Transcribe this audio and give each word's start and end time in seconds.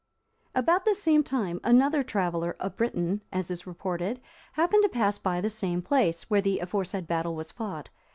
]About 0.55 0.83
the 0.83 0.95
same 0.95 1.21
time, 1.23 1.59
another 1.63 2.01
traveller, 2.01 2.55
a 2.59 2.71
Briton, 2.71 3.21
as 3.31 3.51
is 3.51 3.67
reported, 3.67 4.19
happened 4.53 4.81
to 4.81 4.89
pass 4.89 5.19
by 5.19 5.39
the 5.41 5.47
same 5.51 5.83
place, 5.83 6.23
where 6.27 6.41
the 6.41 6.57
aforesaid 6.57 7.05
battle 7.07 7.35
was 7.35 7.51
fought. 7.51 7.91